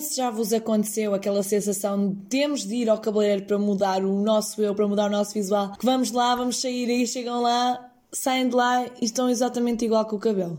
[0.00, 4.22] se já vos aconteceu aquela sensação de temos de ir ao cabeleireiro para mudar o
[4.22, 7.92] nosso eu, para mudar o nosso visual, que vamos lá, vamos sair e chegam lá,
[8.12, 10.58] saem de lá e estão exatamente igual com o cabelo.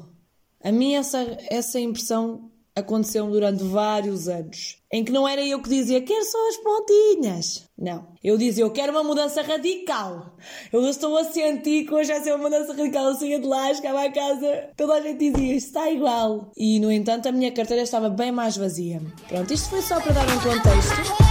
[0.64, 5.70] A mim essa, essa impressão aconteceu durante vários anos, em que não era eu que
[5.70, 7.70] dizia quero só as pontinhas.
[7.78, 10.36] Não, eu dizia eu quero uma mudança radical.
[10.74, 13.06] Eu estou a sentir que hoje vai ser uma mudança radical.
[13.06, 16.52] Eu saía de lá, chegava à casa, toda a gente dizia está igual.
[16.58, 19.02] E no entanto a minha carteira estava bem mais vazia.
[19.30, 21.26] Pronto, isto foi só para dar um contexto.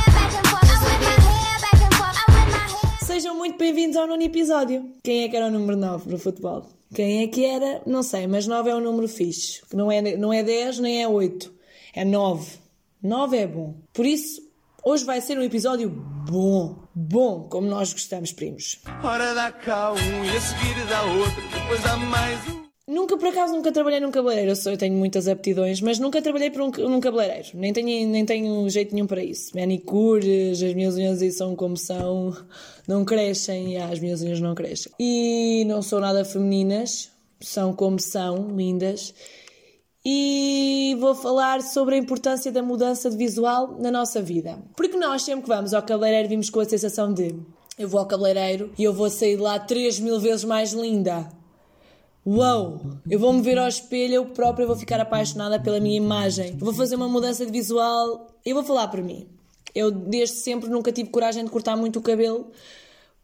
[3.05, 4.91] Sejam muito bem-vindos ao nono episódio.
[5.03, 6.67] Quem é que era o número 9 no futebol?
[6.95, 7.83] Quem é que era?
[7.85, 9.63] Não sei, mas 9 é um número fixe.
[9.73, 11.53] Não é, não é 10 nem é 8.
[11.93, 12.59] É 9.
[13.03, 13.75] 9 é bom.
[13.93, 14.41] Por isso,
[14.85, 16.85] hoje vai ser um episódio bom.
[16.95, 18.81] Bom, como nós gostamos, primos.
[19.03, 22.64] Ora dá cá um e a seguir dá outro, depois dá mais um.
[22.87, 24.51] Nunca, por acaso, nunca trabalhei num cabeleireiro.
[24.51, 27.49] Eu, sou, eu tenho muitas aptidões, mas nunca trabalhei por um, num cabeleireiro.
[27.55, 29.57] Nem tenho, nem tenho jeito nenhum para isso.
[29.57, 32.37] Manicures, as minhas unhas aí são como são,
[32.87, 34.93] não crescem, e as minhas unhas não crescem.
[35.01, 39.15] E não são nada femininas, são como são, lindas.
[40.05, 44.59] E vou falar sobre a importância da mudança de visual na nossa vida.
[44.77, 47.35] Porque nós, sempre que vamos ao cabeleireiro, vimos com a sensação de
[47.79, 51.27] eu vou ao cabeleireiro e eu vou sair de lá 3 mil vezes mais linda.
[52.27, 52.81] Uau!
[53.11, 56.57] Eu vou me ver ao espelho, eu própria vou ficar apaixonada pela minha imagem.
[56.57, 58.29] Vou fazer uma mudança de visual.
[58.45, 59.29] Eu vou falar por mim.
[59.75, 62.51] Eu desde sempre nunca tive coragem de cortar muito o cabelo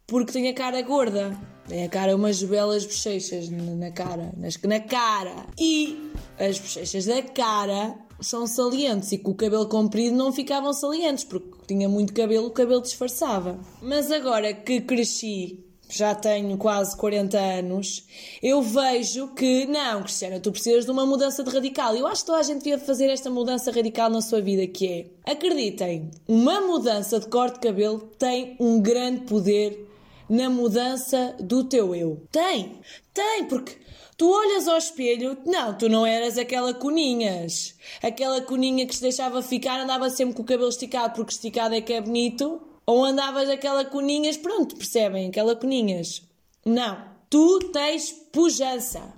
[0.05, 1.35] porque tenho a cara gorda.
[1.67, 5.47] Tenho a cara umas belas bochechas na cara, nas, na cara.
[5.57, 11.23] E as bochechas da cara são salientes e com o cabelo comprido não ficavam salientes
[11.23, 13.59] porque tinha muito cabelo, o cabelo disfarçava.
[13.81, 18.05] Mas agora que cresci já tenho quase 40 anos,
[18.41, 21.95] eu vejo que, não, Cristiana, tu precisas de uma mudança de radical.
[21.95, 24.87] Eu acho que toda a gente devia fazer esta mudança radical na sua vida, que
[24.87, 29.87] é, acreditem, uma mudança de corte de cabelo tem um grande poder
[30.29, 32.23] na mudança do teu eu.
[32.31, 32.79] Tem,
[33.13, 33.75] tem, porque
[34.17, 37.75] tu olhas ao espelho, não, tu não eras aquela coninhas.
[38.01, 41.81] Aquela coninha que se deixava ficar, andava sempre com o cabelo esticado, porque esticado é
[41.81, 42.70] que é bonito.
[42.85, 45.29] Ou andavas aquela coninhas, pronto, percebem?
[45.29, 46.23] Aquela coninhas.
[46.65, 47.09] Não.
[47.29, 49.13] Tu tens pujança.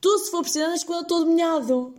[0.00, 1.94] Tu, se for preciso, andas com ele todo molhado.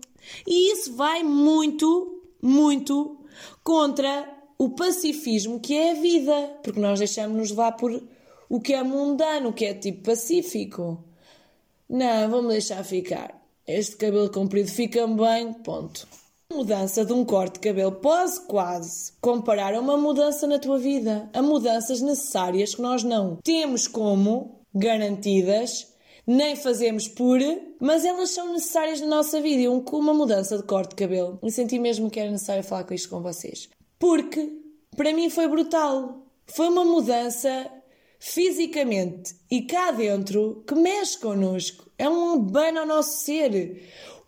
[0.47, 3.17] E isso vai muito, muito
[3.63, 6.57] contra o pacifismo que é a vida.
[6.63, 8.01] Porque nós deixamos-nos levar por
[8.47, 11.03] o que é mundano, o que é tipo pacífico.
[11.89, 13.39] Não, vamos deixar ficar.
[13.67, 16.07] Este cabelo comprido fica-me bem, ponto.
[16.51, 21.29] Mudança de um corte de cabelo pode quase comparar a uma mudança na tua vida.
[21.31, 25.93] A mudanças necessárias que nós não temos como garantidas,
[26.25, 27.39] nem fazemos por,
[27.79, 29.61] mas elas são necessárias na nossa vida.
[29.61, 32.83] E um, uma mudança de corte de cabelo, e senti mesmo que era necessário falar
[32.83, 33.69] com isto com vocês.
[33.99, 34.51] Porque
[34.97, 36.25] para mim foi brutal.
[36.47, 37.71] Foi uma mudança
[38.17, 41.89] fisicamente e cá dentro que mexe connosco.
[41.95, 43.83] É um banho ao nosso ser.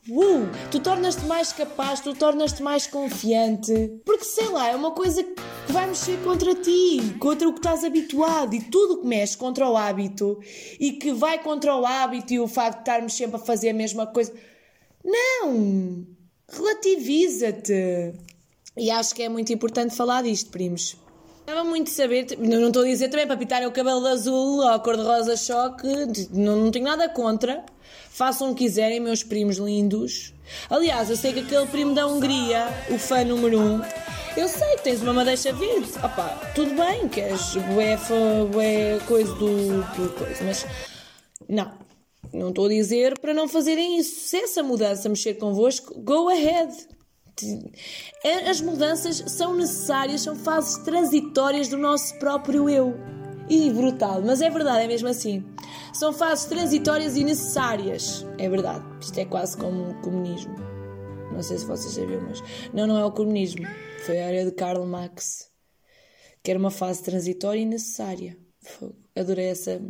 [0.09, 4.01] Uh, tu tornas-te mais capaz, tu tornas-te mais confiante.
[4.03, 5.41] Porque sei lá, é uma coisa que
[5.72, 8.56] vai mexer contra ti, contra o que estás habituado.
[8.56, 10.40] E tudo que mexe contra o hábito
[10.79, 13.73] e que vai contra o hábito e o facto de estarmos sempre a fazer a
[13.73, 14.34] mesma coisa.
[15.03, 16.07] Não!
[16.50, 18.13] Relativiza-te.
[18.75, 20.97] E acho que é muito importante falar disto, primos.
[21.51, 24.59] Estava muito a saber, não estou a dizer também para pintar o cabelo de azul
[24.59, 25.85] ou a cor de rosa choque,
[26.31, 27.62] não, não tenho nada contra.
[28.09, 30.34] Façam o que quiserem, meus primos lindos.
[30.69, 33.81] Aliás, eu sei que aquele primo da Hungria, o fã número um,
[34.38, 35.91] eu sei que tens uma madeixa verde.
[35.97, 37.97] Opa, tudo bem, que és bué,
[38.50, 40.66] bué coisa do, do coisa, mas
[41.50, 41.69] não.
[42.31, 44.29] Não estou a dizer para não fazerem isso.
[44.29, 46.72] Se essa mudança mexer convosco, go ahead.
[48.49, 52.95] As mudanças são necessárias, são fases transitórias do nosso próprio eu.
[53.49, 55.43] E brutal, mas é verdade, é mesmo assim.
[55.93, 58.25] São fases transitórias e necessárias.
[58.37, 58.85] É verdade.
[59.01, 60.55] Isto é quase como o comunismo.
[61.33, 62.41] Não sei se vocês sabiam, mas.
[62.73, 63.66] Não, não é o comunismo.
[64.05, 65.49] Foi a área de Karl Marx.
[66.43, 68.37] Que era uma fase transitória e necessária.
[69.16, 69.81] Adorei essa,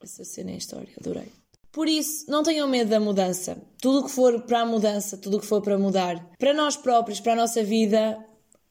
[0.00, 0.92] essa cena em história.
[0.98, 1.32] Adorei.
[1.74, 3.60] Por isso, não tenham medo da mudança.
[3.82, 6.76] Tudo o que for para a mudança, tudo o que for para mudar, para nós
[6.76, 8.24] próprios, para a nossa vida,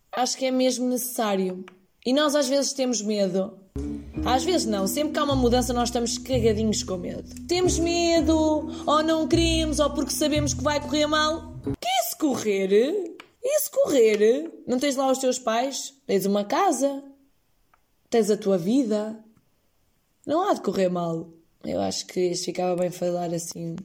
[0.09, 1.65] acho que é mesmo necessário.
[2.05, 3.59] E nós às vezes temos medo.
[4.25, 7.29] Às vezes não, sempre que há uma mudança nós estamos cagadinhos com medo.
[7.45, 11.59] Temos medo, ou não queremos, ou porque sabemos que vai correr mal.
[11.81, 13.17] Que é se correr?
[13.43, 14.49] E se correr?
[14.65, 15.93] Não tens lá os teus pais?
[16.07, 17.03] Tens uma casa?
[18.09, 19.21] Tens a tua vida?
[20.25, 21.42] Não há de correr mal.
[21.65, 23.75] Eu acho que ficava bem falar assim.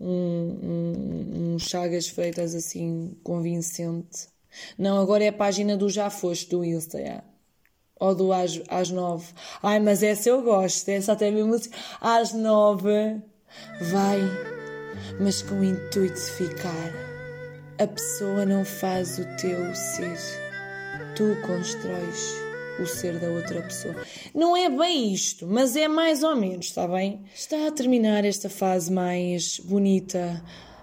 [0.00, 4.28] Um, um, um Chagas Freitas assim convincente.
[4.76, 7.24] Não, agora é a página do Já Foste do Insta, yeah.
[8.00, 9.32] Ou do às, às nove.
[9.62, 11.56] Ai, mas essa eu gosto, essa até mesmo.
[12.00, 13.22] Às nove.
[13.80, 14.20] Vai,
[15.20, 16.92] mas com o intuito de ficar.
[17.78, 20.18] A pessoa não faz o teu ser.
[21.14, 22.41] Tu constróis
[22.78, 23.96] o ser da outra pessoa.
[24.34, 27.22] Não é bem isto, mas é mais ou menos, está bem?
[27.34, 30.42] Está a terminar esta fase mais bonita,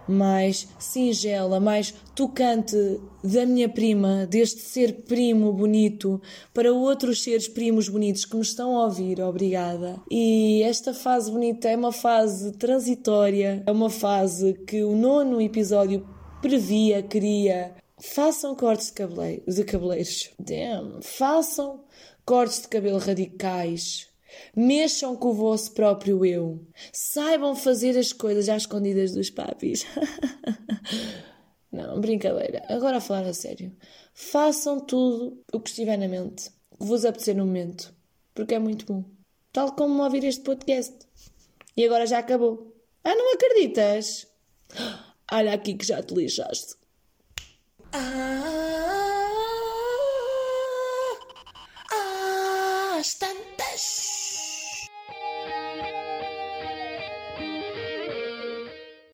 [0.10, 2.76] mais singela, mais tocante
[3.24, 6.20] da minha prima, deste ser primo bonito,
[6.54, 9.98] para outros seres primos bonitos que me estão a ouvir, obrigada.
[10.10, 16.06] E esta fase bonita é uma fase transitória, é uma fase que o nono episódio
[16.42, 17.76] previa, queria.
[18.02, 20.32] Façam cortes de, cabele de cabeleiros.
[20.40, 21.02] Damn.
[21.02, 21.84] Façam
[22.26, 24.10] cortes de cabelo radicais
[24.56, 26.66] Mexam com o vosso próprio eu.
[26.92, 29.86] Saibam fazer as coisas às escondidas dos papis.
[31.72, 32.64] Não, brincadeira.
[32.68, 33.76] Agora a falar a sério.
[34.14, 37.94] Façam tudo o que estiver na mente, que vos apetecer no momento,
[38.34, 39.04] porque é muito bom.
[39.52, 40.96] Tal como ouvir este podcast.
[41.78, 42.76] E agora já acabou.
[43.04, 44.28] Ah, não acreditas?
[45.32, 46.76] Olha aqui que já te lixaste.
[47.92, 48.69] Ah.